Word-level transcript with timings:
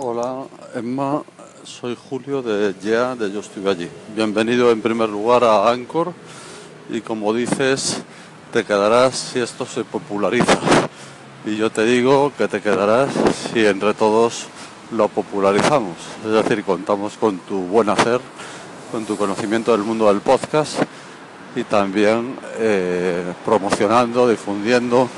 Hola 0.00 0.44
Emma, 0.76 1.24
soy 1.64 1.98
Julio 2.08 2.40
de 2.40 2.72
Yeah, 2.80 3.16
de 3.16 3.32
Yo 3.32 3.40
Estoy 3.40 3.66
Allí. 3.66 3.88
Bienvenido 4.14 4.70
en 4.70 4.80
primer 4.80 5.08
lugar 5.08 5.42
a 5.42 5.68
Anchor 5.72 6.12
y 6.88 7.00
como 7.00 7.34
dices, 7.34 8.00
te 8.52 8.62
quedarás 8.62 9.16
si 9.16 9.40
esto 9.40 9.66
se 9.66 9.82
populariza. 9.82 10.56
Y 11.44 11.56
yo 11.56 11.70
te 11.70 11.84
digo 11.84 12.30
que 12.38 12.46
te 12.46 12.60
quedarás 12.60 13.10
si 13.52 13.66
entre 13.66 13.92
todos 13.92 14.46
lo 14.92 15.08
popularizamos. 15.08 15.96
Es 16.24 16.30
decir, 16.30 16.62
contamos 16.62 17.16
con 17.16 17.38
tu 17.38 17.62
buen 17.62 17.88
hacer, 17.88 18.20
con 18.92 19.04
tu 19.04 19.16
conocimiento 19.16 19.72
del 19.72 19.82
mundo 19.82 20.06
del 20.06 20.20
podcast 20.20 20.80
y 21.56 21.64
también 21.64 22.36
eh, 22.58 23.32
promocionando, 23.44 24.28
difundiendo 24.28 25.08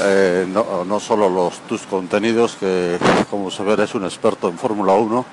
eh, 0.00 0.46
no, 0.48 1.00
solo 1.00 1.28
los, 1.28 1.58
tus 1.60 1.82
contenidos, 1.82 2.56
que 2.58 2.98
como 3.30 3.50
se 3.50 3.62
ve 3.62 3.72
eres 3.74 3.94
un 3.94 4.04
experto 4.04 4.48
en 4.48 4.58
Fórmula 4.58 4.92
1, 4.94 5.24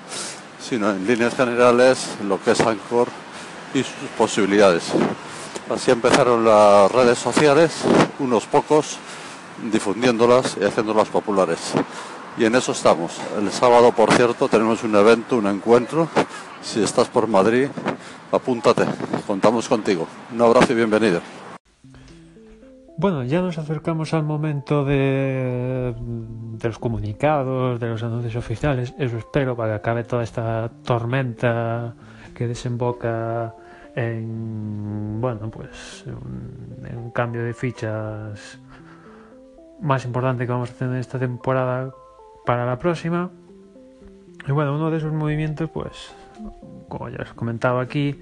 sino 0.61 0.91
en 0.91 1.05
líneas 1.07 1.35
generales 1.35 2.09
lo 2.27 2.41
que 2.41 2.51
es 2.51 2.61
Anchor 2.61 3.07
y 3.73 3.79
sus 3.79 4.09
posibilidades. 4.17 4.83
Así 5.69 5.91
empezaron 5.91 6.45
las 6.45 6.91
redes 6.91 7.17
sociales, 7.17 7.71
unos 8.19 8.45
pocos, 8.45 8.97
difundiéndolas 9.71 10.57
y 10.59 10.63
haciéndolas 10.63 11.09
populares. 11.09 11.59
Y 12.37 12.45
en 12.45 12.55
eso 12.55 12.73
estamos. 12.73 13.13
El 13.39 13.51
sábado, 13.51 13.91
por 13.91 14.13
cierto, 14.13 14.47
tenemos 14.47 14.83
un 14.83 14.95
evento, 14.95 15.37
un 15.37 15.47
encuentro. 15.47 16.09
Si 16.61 16.83
estás 16.83 17.07
por 17.07 17.27
Madrid, 17.27 17.67
apúntate. 18.31 18.85
Contamos 19.25 19.69
contigo. 19.69 20.07
Un 20.33 20.41
abrazo 20.41 20.73
y 20.73 20.75
bienvenido. 20.75 21.21
Bueno, 22.97 23.23
ya 23.23 23.41
nos 23.41 23.57
acercamos 23.57 24.13
al 24.13 24.23
momento 24.23 24.85
de, 24.85 25.93
de, 25.97 26.67
los 26.67 26.79
comunicados, 26.79 27.77
de 27.77 27.89
los 27.89 28.01
anuncios 28.03 28.37
oficiales. 28.37 28.93
Eso 28.97 29.17
espero 29.17 29.55
para 29.55 29.71
que 29.71 29.75
acabe 29.75 30.03
toda 30.05 30.23
esta 30.23 30.71
tormenta 30.83 31.93
que 32.33 32.47
desemboca 32.47 33.53
en, 33.95 35.19
bueno, 35.19 35.51
pues 35.51 36.05
un, 36.07 36.85
en 36.85 36.97
un 36.97 37.11
cambio 37.11 37.43
de 37.43 37.53
fichas 37.53 38.59
más 39.81 40.05
importante 40.05 40.45
que 40.45 40.51
vamos 40.53 40.71
a 40.71 40.73
tener 40.73 40.97
esta 40.97 41.19
temporada 41.19 41.93
para 42.45 42.65
la 42.65 42.79
próxima. 42.79 43.29
Y 44.47 44.51
bueno, 44.53 44.73
uno 44.73 44.89
de 44.89 44.97
esos 44.97 45.11
movimientos, 45.11 45.69
pues, 45.69 46.13
como 46.87 47.09
ya 47.09 47.21
os 47.21 47.33
comentaba 47.33 47.81
aquí, 47.81 48.21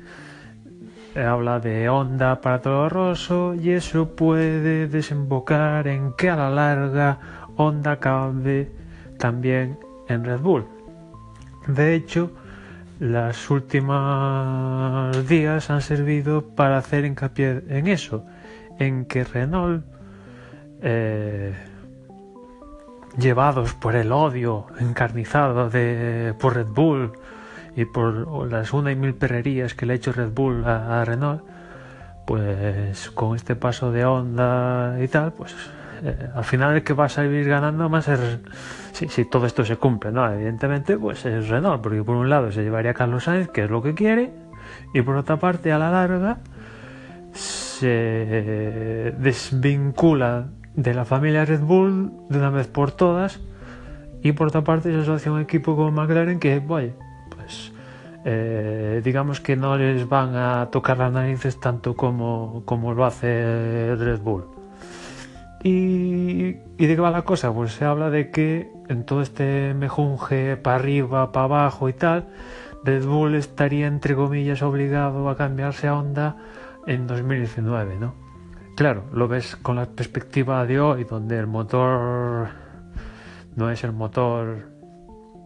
habla 1.16 1.60
de 1.60 1.90
onda 1.90 2.42
para 2.42 2.62
todo 2.62 2.90
Rosso 2.90 3.54
y 3.54 3.72
eso 3.72 4.16
puede 4.16 4.88
desembocar 4.88 5.88
en 5.88 6.14
que 6.14 6.30
a 6.30 6.36
la 6.36 6.50
larga 6.50 7.20
Honda 7.56 7.94
acabe 7.94 8.72
también 9.20 9.78
en 10.08 10.24
Red 10.24 10.40
Bull. 10.40 10.66
De 11.68 11.94
hecho, 11.94 12.32
las 13.00 13.50
últimas 13.50 15.28
días 15.28 15.70
han 15.70 15.82
servido 15.82 16.42
para 16.42 16.78
hacer 16.78 17.06
hincapié 17.06 17.64
en 17.70 17.88
eso, 17.88 18.26
en 18.80 19.06
que 19.06 19.24
Renault, 19.24 19.86
eh, 20.82 21.54
llevados 23.18 23.74
por 23.76 23.96
el 23.96 24.12
odio 24.12 24.66
encarnizado 24.80 25.70
de, 25.70 26.34
por 26.40 26.56
Red 26.56 26.68
Bull, 26.68 27.12
y 27.76 27.86
por 27.86 28.52
las 28.52 28.74
una 28.74 28.92
y 28.92 28.96
mil 28.96 29.14
perrerías 29.16 29.74
que 29.74 29.86
le 29.86 29.94
ha 29.94 29.96
hecho 29.96 30.12
Red 30.12 30.32
Bull 30.34 30.64
a, 30.66 31.04
Renault, 31.06 31.44
pues 32.26 33.10
con 33.12 33.36
este 33.36 33.56
paso 33.56 33.92
de 33.92 34.06
onda 34.06 34.98
y 35.02 35.08
tal, 35.08 35.34
pues 35.34 35.56
eh, 36.04 36.30
al 36.36 36.44
final 36.44 36.76
el 36.76 36.84
que 36.84 36.94
va 36.94 37.06
a 37.06 37.10
salir 37.10 37.48
ganando 37.48 37.90
más 37.90 38.08
es 38.08 38.20
si, 38.92 39.10
si, 39.10 39.26
todo 39.26 39.46
esto 39.46 39.66
se 39.66 39.78
cumple, 39.78 40.12
¿no? 40.12 40.32
Evidentemente, 40.32 40.98
pues 40.98 41.26
es 41.26 41.50
Renault, 41.50 41.82
porque 41.82 42.04
por 42.04 42.16
un 42.16 42.30
lado 42.30 42.52
se 42.52 42.64
llevaría 42.64 42.92
a 42.92 42.94
Carlos 42.94 43.24
Sainz, 43.24 43.50
que 43.50 43.64
es 43.64 43.70
lo 43.70 43.82
que 43.82 43.96
quiere, 43.96 44.32
y 44.94 45.02
por 45.02 45.16
otra 45.16 45.38
parte, 45.38 45.72
a 45.72 45.80
la 45.80 45.90
larga, 45.90 46.38
se 47.34 49.14
desvincula 49.18 50.48
de 50.76 50.94
la 50.94 51.06
familia 51.06 51.46
Red 51.46 51.62
Bull 51.62 52.12
de 52.30 52.38
una 52.38 52.50
vez 52.50 52.68
por 52.68 52.92
todas, 52.92 53.40
y 54.22 54.32
por 54.32 54.48
otra 54.48 54.64
parte 54.64 54.92
se 54.92 55.00
asocia 55.00 55.32
a 55.32 55.36
un 55.36 55.42
equipo 55.42 55.76
como 55.76 55.92
McLaren 55.92 56.40
que, 56.40 56.60
vaya, 56.60 56.94
pues 57.44 57.72
eh, 58.26 59.02
digamos 59.04 59.42
que 59.42 59.56
no 59.56 59.78
les 59.78 60.08
van 60.08 60.36
a 60.36 60.70
tocar 60.72 60.98
las 60.98 61.12
narices 61.12 61.60
tanto 61.60 61.96
como, 61.96 62.64
como 62.66 62.94
lo 62.94 63.06
hace 63.06 63.96
Red 63.96 64.22
Bull. 64.22 64.46
Y, 65.64 66.58
¿Y 66.78 66.86
de 66.88 66.96
qué 66.96 67.02
va 67.02 67.12
la 67.12 67.24
cosa? 67.24 67.54
Pues 67.54 67.74
se 67.74 67.86
habla 67.86 68.10
de 68.10 68.32
que 68.32 68.70
en 68.90 69.06
todo 69.06 69.22
este 69.22 69.74
mejunje 69.74 70.58
para 70.58 70.76
arriba, 70.78 71.32
para 71.32 71.46
abajo 71.46 71.90
y 71.90 71.94
tal, 71.94 72.28
Red 72.84 73.06
Bull 73.06 73.36
estaría 73.36 73.88
entre 73.88 74.16
comillas 74.16 74.62
obligado 74.62 75.30
a 75.30 75.38
cambiarse 75.38 75.88
a 75.88 75.98
Honda 75.98 76.36
en 76.86 77.08
2019, 77.08 77.98
¿no? 77.98 78.14
Claro, 78.76 79.04
lo 79.14 79.28
ves 79.28 79.56
con 79.56 79.76
la 79.76 79.86
perspectiva 79.86 80.66
de 80.66 80.80
hoy, 80.80 81.04
donde 81.04 81.38
el 81.38 81.48
motor 81.48 82.50
no 83.56 83.70
es 83.70 83.84
el 83.84 83.94
motor 83.94 84.73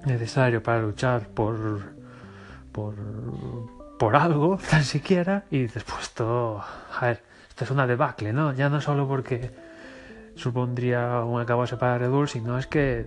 necesario 0.07 0.63
para 0.63 0.81
luchar 0.81 1.27
por, 1.29 1.81
por, 2.71 2.95
por 3.99 4.15
algo, 4.15 4.57
tan 4.69 4.83
siquiera, 4.83 5.45
y 5.51 5.67
después 5.67 6.03
esto, 6.03 6.63
a 6.99 7.05
ver, 7.05 7.23
esto 7.49 7.65
es 7.65 7.71
una 7.71 7.85
debacle, 7.87 8.33
¿no? 8.33 8.53
Ya 8.53 8.69
no 8.69 8.81
solo 8.81 9.07
porque 9.07 9.51
supondría 10.35 11.23
un 11.23 11.41
acabose 11.41 11.77
para 11.77 11.97
Red 11.97 12.09
Bull, 12.09 12.29
sino 12.29 12.57
es 12.57 12.67
que 12.67 13.05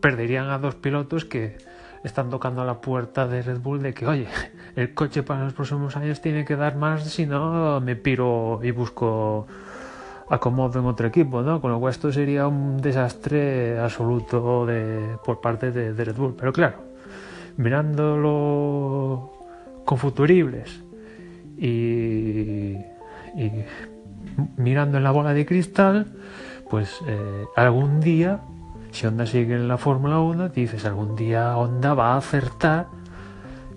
perderían 0.00 0.50
a 0.50 0.58
dos 0.58 0.74
pilotos 0.74 1.24
que 1.24 1.58
están 2.04 2.30
tocando 2.30 2.62
a 2.62 2.64
la 2.64 2.80
puerta 2.80 3.28
de 3.28 3.42
Red 3.42 3.60
Bull 3.60 3.82
de 3.82 3.94
que, 3.94 4.06
oye, 4.06 4.28
el 4.76 4.94
coche 4.94 5.22
para 5.22 5.44
los 5.44 5.52
próximos 5.52 5.96
años 5.96 6.20
tiene 6.20 6.44
que 6.44 6.56
dar 6.56 6.76
más, 6.76 7.04
si 7.04 7.26
no 7.26 7.80
me 7.80 7.96
piro 7.96 8.60
y 8.62 8.70
busco 8.70 9.46
acomodo 10.32 10.80
en 10.80 10.86
otro 10.86 11.06
equipo, 11.06 11.42
¿no? 11.42 11.60
Con 11.60 11.70
lo 11.72 11.78
cual 11.78 11.90
esto 11.90 12.10
sería 12.10 12.48
un 12.48 12.78
desastre 12.78 13.78
absoluto 13.78 14.66
por 15.22 15.42
parte 15.42 15.70
de, 15.70 15.92
Red 15.92 16.16
Bull. 16.16 16.34
Pero 16.34 16.54
claro, 16.54 16.78
mirándolo 17.58 19.30
con 19.84 19.98
futuribles 19.98 20.82
y, 21.58 22.76
y 23.36 23.64
mirando 24.56 24.96
en 24.96 25.04
la 25.04 25.10
bola 25.10 25.34
de 25.34 25.44
cristal, 25.44 26.06
pues 26.70 27.00
eh, 27.06 27.44
algún 27.54 28.00
día, 28.00 28.40
si 28.90 29.06
Honda 29.06 29.26
sigue 29.26 29.54
en 29.54 29.68
la 29.68 29.76
Fórmula 29.76 30.18
1, 30.20 30.48
dices 30.48 30.86
algún 30.86 31.14
día 31.14 31.58
Honda 31.58 31.92
va 31.92 32.14
a 32.14 32.16
acertar 32.16 32.86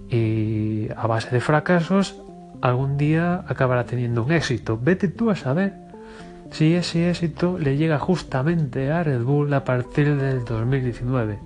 y 0.09 0.87
a 0.95 1.05
base 1.05 1.31
de 1.31 1.41
fracasos, 1.41 2.21
algún 2.61 2.95
día 2.95 3.43
acabará 3.45 3.83
teniendo 3.83 4.23
un 4.23 4.31
éxito. 4.31 4.79
Vete 4.81 5.09
tú 5.09 5.29
a 5.29 5.35
saber 5.35 5.84
si 6.51 6.75
ese 6.75 7.09
éxito 7.09 7.57
le 7.57 7.77
llega 7.77 7.99
justamente 7.99 8.91
a 8.91 9.03
Red 9.03 9.23
Bull 9.23 9.53
a 9.53 9.63
partir 9.63 10.15
del 10.15 10.45
2019. 10.45 11.39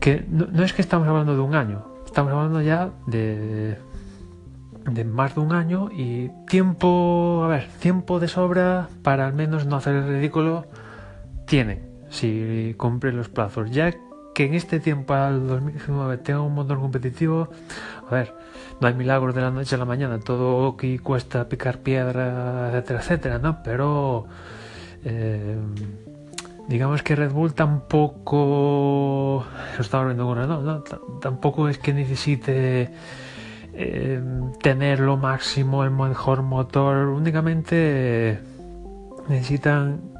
Que 0.00 0.24
no, 0.28 0.62
es 0.62 0.72
que 0.72 0.82
estamos 0.82 1.08
hablando 1.08 1.34
de 1.34 1.40
un 1.40 1.54
año, 1.54 1.84
estamos 2.04 2.32
hablando 2.32 2.60
ya 2.60 2.90
de, 3.06 3.76
de 4.90 5.04
más 5.04 5.34
de 5.34 5.40
un 5.40 5.52
año 5.52 5.88
y 5.90 6.30
tiempo, 6.48 7.42
a 7.44 7.48
ver, 7.48 7.68
tiempo 7.80 8.20
de 8.20 8.28
sobra 8.28 8.88
para 9.02 9.26
al 9.26 9.32
menos 9.32 9.66
no 9.66 9.76
hacer 9.76 9.96
el 9.96 10.08
ridículo 10.08 10.66
tiene 11.46 11.82
si 12.10 12.74
cumple 12.76 13.12
los 13.12 13.28
plazos. 13.28 13.70
Ya 13.70 13.92
que 14.36 14.44
en 14.44 14.52
este 14.52 14.80
tiempo 14.80 15.14
al 15.14 15.46
2019 15.46 16.18
tenga 16.18 16.42
un 16.42 16.54
motor 16.54 16.78
competitivo, 16.78 17.48
a 18.06 18.14
ver, 18.14 18.34
no 18.82 18.86
hay 18.86 18.92
milagros 18.92 19.34
de 19.34 19.40
la 19.40 19.50
noche 19.50 19.76
a 19.76 19.78
la 19.78 19.86
mañana, 19.86 20.20
todo 20.20 20.68
aquí 20.68 20.98
cuesta 20.98 21.48
picar 21.48 21.78
piedra, 21.78 22.68
etcétera, 22.68 23.00
etcétera, 23.00 23.38
¿no? 23.38 23.62
Pero 23.62 24.26
eh, 25.06 25.56
digamos 26.68 27.02
que 27.02 27.16
Red 27.16 27.32
Bull 27.32 27.54
tampoco, 27.54 29.46
lo 29.74 29.80
estaba 29.80 30.04
viendo 30.04 30.26
con 30.26 30.36
Renault, 30.36 30.66
¿no? 30.66 30.82
tampoco 31.18 31.70
es 31.70 31.78
que 31.78 31.94
necesite 31.94 32.90
eh, 33.72 34.20
tener 34.62 35.00
lo 35.00 35.16
máximo, 35.16 35.82
el 35.82 35.92
mejor 35.92 36.42
motor, 36.42 37.06
únicamente 37.06 38.38
necesitan 39.30 40.15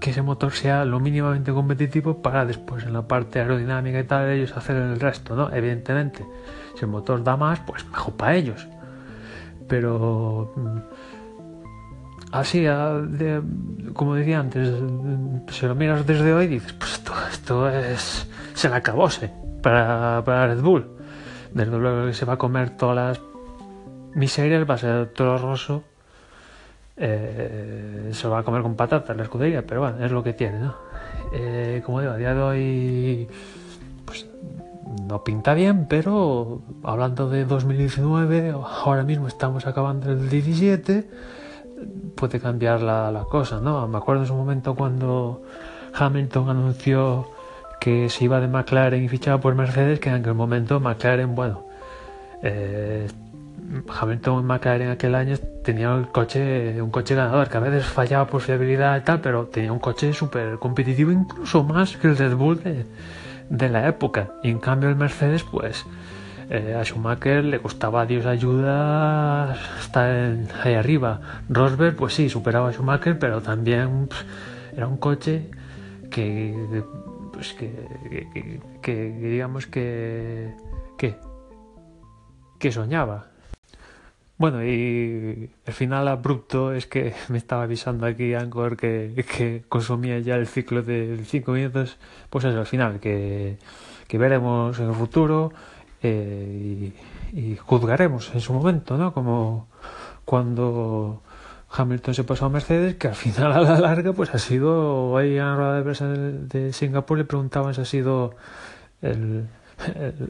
que 0.00 0.10
ese 0.10 0.22
motor 0.22 0.52
sea 0.52 0.84
lo 0.84 1.00
mínimamente 1.00 1.52
competitivo 1.52 2.22
para 2.22 2.44
después 2.44 2.84
en 2.84 2.92
la 2.92 3.02
parte 3.06 3.40
aerodinámica 3.40 3.98
y 3.98 4.04
tal 4.04 4.30
ellos 4.30 4.56
hacer 4.56 4.76
el 4.76 5.00
resto, 5.00 5.34
¿no? 5.34 5.52
Evidentemente, 5.52 6.24
si 6.74 6.84
el 6.84 6.90
motor 6.90 7.22
da 7.24 7.36
más, 7.36 7.60
pues 7.60 7.84
mejor 7.86 8.14
para 8.14 8.36
ellos. 8.36 8.66
Pero 9.68 10.52
así, 12.32 12.60
de, 12.62 13.42
como 13.92 14.14
decía 14.14 14.40
antes, 14.40 14.72
si 15.50 15.66
lo 15.66 15.74
miras 15.74 16.06
desde 16.06 16.32
hoy 16.32 16.46
dices, 16.46 16.72
pues 16.72 16.92
esto, 16.92 17.12
esto 17.30 17.68
es 17.68 18.28
se 18.54 18.68
la 18.68 18.76
acabóse 18.76 19.30
para, 19.62 20.22
para 20.24 20.48
Red 20.48 20.60
Bull. 20.60 20.86
Desde 21.52 21.78
luego 21.78 22.06
que 22.06 22.14
se 22.14 22.24
va 22.24 22.34
a 22.34 22.38
comer 22.38 22.70
todas 22.70 22.96
las 22.96 23.20
miserias, 24.14 24.68
va 24.68 24.74
a 24.74 24.78
ser 24.78 25.06
todo 25.08 25.38
roso 25.38 25.84
eh, 26.98 28.10
se 28.12 28.26
lo 28.26 28.32
va 28.32 28.40
a 28.40 28.42
comer 28.42 28.62
con 28.62 28.74
patatas 28.74 29.16
la 29.16 29.22
escudería, 29.22 29.64
pero 29.66 29.82
bueno, 29.82 30.04
es 30.04 30.10
lo 30.10 30.22
que 30.22 30.32
tiene, 30.32 30.58
¿no? 30.58 30.74
Eh, 31.32 31.82
como 31.84 32.00
digo, 32.00 32.12
a 32.12 32.16
día 32.16 32.34
de 32.34 32.40
hoy 32.40 33.28
pues 34.04 34.26
no 35.06 35.22
pinta 35.22 35.54
bien, 35.54 35.86
pero 35.88 36.62
hablando 36.82 37.28
de 37.28 37.44
2019, 37.44 38.54
ahora 38.84 39.02
mismo 39.02 39.28
estamos 39.28 39.66
acabando 39.66 40.10
el 40.10 40.28
17, 40.28 41.08
puede 42.14 42.40
cambiar 42.40 42.80
la, 42.80 43.10
la 43.12 43.24
cosa, 43.24 43.60
¿no? 43.60 43.86
Me 43.86 43.98
acuerdo 43.98 44.22
en 44.22 44.28
su 44.28 44.34
momento 44.34 44.74
cuando 44.74 45.42
Hamilton 45.94 46.48
anunció 46.48 47.28
que 47.80 48.08
se 48.08 48.24
iba 48.24 48.40
de 48.40 48.48
McLaren 48.48 49.04
y 49.04 49.08
fichaba 49.08 49.40
por 49.40 49.54
Mercedes, 49.54 50.00
que 50.00 50.08
en 50.08 50.16
aquel 50.16 50.34
momento 50.34 50.80
McLaren, 50.80 51.34
bueno, 51.34 51.64
eh, 52.42 53.08
Hamilton 53.88 54.40
en 54.40 54.46
McLaren 54.46 54.90
aquel 54.90 55.14
año 55.14 55.36
tenía 55.62 55.94
un 55.94 56.04
coche 56.04 57.14
ganador, 57.14 57.48
que 57.48 57.56
a 57.56 57.60
veces 57.60 57.84
fallaba 57.86 58.26
por 58.26 58.40
fiabilidad 58.40 58.98
y 58.98 59.02
tal, 59.02 59.20
pero 59.20 59.46
tenía 59.46 59.72
un 59.72 59.78
coche 59.78 60.12
súper 60.12 60.58
competitivo, 60.58 61.12
incluso 61.12 61.64
más 61.64 61.96
que 61.96 62.08
el 62.08 62.16
Red 62.16 62.34
Bull 62.34 62.62
de, 63.50 63.68
la 63.68 63.86
época. 63.86 64.32
Y 64.42 64.50
en 64.50 64.58
cambio 64.58 64.88
el 64.88 64.96
Mercedes, 64.96 65.42
pues 65.44 65.84
eh, 66.50 66.76
a 66.78 66.84
Schumacher 66.84 67.44
le 67.44 67.60
costaba 67.60 68.02
a 68.02 68.06
Dios 68.06 68.24
ayuda 68.26 69.56
estar 69.80 70.36
ahí 70.62 70.74
arriba. 70.74 71.20
Rosberg, 71.48 71.96
pues 71.96 72.14
sí, 72.14 72.28
superaba 72.30 72.70
a 72.70 72.72
Schumacher, 72.72 73.18
pero 73.18 73.42
también 73.42 74.08
era 74.74 74.86
un 74.86 74.96
coche 74.96 75.50
que, 76.10 76.54
pues 77.32 77.52
que, 77.52 78.60
que 78.80 79.10
digamos 79.10 79.66
que, 79.66 80.54
que 80.96 82.72
soñaba 82.72 83.37
bueno, 84.38 84.64
y 84.64 85.50
el 85.66 85.72
final 85.72 86.06
abrupto 86.06 86.72
es 86.72 86.86
que 86.86 87.12
me 87.28 87.38
estaba 87.38 87.64
avisando 87.64 88.06
aquí 88.06 88.34
Anchor 88.34 88.76
que, 88.76 89.64
consumía 89.68 90.20
ya 90.20 90.36
el 90.36 90.46
ciclo 90.46 90.82
de 90.82 91.20
5 91.24 91.52
minutos. 91.52 91.98
Pues 92.30 92.44
eso, 92.44 92.58
al 92.58 92.66
final, 92.66 93.00
que, 93.00 93.58
que 94.06 94.18
veremos 94.18 94.78
en 94.78 94.88
el 94.88 94.94
futuro 94.94 95.52
eh, 96.02 96.92
y, 97.32 97.56
juzgaremos 97.56 98.32
en 98.34 98.40
su 98.40 98.52
momento, 98.52 98.96
¿no? 98.96 99.12
Como 99.12 99.68
cuando 100.24 101.22
Hamilton 101.70 102.14
se 102.14 102.24
pasó 102.24 102.46
a 102.46 102.48
Mercedes, 102.48 102.94
que 102.94 103.08
al 103.08 103.16
final 103.16 103.52
a 103.54 103.60
la 103.60 103.80
larga 103.80 104.12
pues 104.12 104.34
ha 104.34 104.38
sido, 104.38 105.16
ahí 105.16 105.36
en 105.36 105.44
la 105.44 105.56
rueda 105.56 105.76
de 105.76 105.82
prensa 105.82 106.06
de 106.06 106.72
Singapur 106.72 107.18
le 107.18 107.24
preguntaban 107.24 107.74
si 107.74 107.80
ha 107.80 107.84
sido 107.84 108.36
el, 109.02 109.48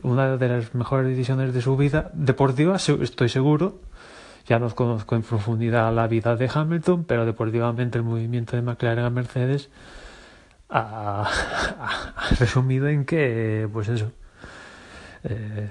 una 0.03 0.37
de 0.37 0.49
las 0.49 0.75
mejores 0.75 1.09
decisiones 1.09 1.55
de 1.55 1.63
su 1.63 1.77
vida 1.77 2.11
deportiva, 2.15 2.77
estoy 2.77 3.29
seguro, 3.29 3.81
ya 4.49 4.59
no 4.59 4.75
conozco 4.75 5.15
en 5.15 5.23
profundidad 5.23 5.95
la 5.95 6.09
vida 6.09 6.35
de 6.35 6.51
Hamilton, 6.53 7.05
pero 7.05 7.27
deportivamente 7.27 7.99
el 7.99 8.05
movimiento 8.05 8.57
de 8.57 8.63
McLaren 8.63 9.05
a 9.05 9.11
Mercedes 9.11 9.69
ha, 10.71 11.29
resumido 12.41 12.89
en 12.89 13.05
que, 13.05 13.69
pues 13.71 13.89
eso, 13.89 14.11
eh, 15.25 15.69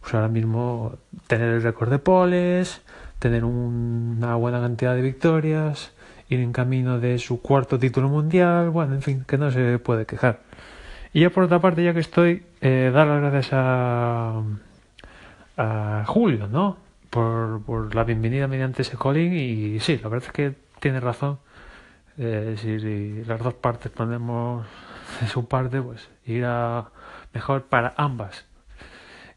pues 0.00 0.14
ahora 0.14 0.26
mismo 0.26 0.96
tener 1.28 1.48
el 1.48 1.62
récord 1.62 1.90
de 1.90 2.00
poles, 2.00 2.82
tener 3.20 3.44
una 3.44 4.34
buena 4.34 4.60
cantidad 4.60 4.96
de 4.96 5.02
victorias, 5.02 5.92
ir 6.28 6.40
en 6.40 6.52
camino 6.52 6.98
de 6.98 7.20
su 7.20 7.40
cuarto 7.40 7.78
título 7.78 8.08
mundial, 8.08 8.70
bueno, 8.70 8.94
en 8.94 9.02
fin, 9.02 9.24
que 9.28 9.38
no 9.38 9.52
se 9.52 9.78
puede 9.78 10.06
quejar. 10.06 10.40
Y 11.12 11.20
ya 11.20 11.30
por 11.30 11.44
otra 11.44 11.60
parte, 11.60 11.84
ya 11.84 11.94
que 11.94 12.00
estoy, 12.00 12.42
eh, 12.60 12.90
dar 12.92 13.06
las 13.06 13.20
gracias 13.20 13.50
a, 13.52 14.42
a 15.56 16.04
Julio, 16.06 16.48
¿no? 16.48 16.87
Por, 17.10 17.62
por 17.62 17.94
la 17.94 18.04
bienvenida 18.04 18.46
mediante 18.48 18.82
ese 18.82 18.96
calling 18.96 19.32
y 19.32 19.80
sí, 19.80 19.98
la 19.98 20.08
verdad 20.08 20.28
es 20.28 20.32
que 20.32 20.54
tiene 20.80 21.00
razón. 21.00 21.38
Eh, 22.18 22.56
si, 22.58 23.24
las 23.24 23.40
dos 23.40 23.54
partes 23.54 23.92
ponemos 23.92 24.66
su 25.32 25.46
parte, 25.46 25.80
pues 25.80 26.08
irá 26.24 26.90
mejor 27.32 27.64
para 27.64 27.94
ambas. 27.96 28.46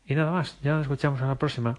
Y 0.05 0.15
nada 0.15 0.31
más, 0.31 0.59
ya 0.61 0.73
nos 0.73 0.83
escuchamos 0.83 1.21
en 1.21 1.27
la 1.27 1.35
próxima. 1.35 1.77